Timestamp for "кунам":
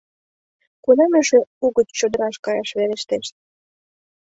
0.83-1.13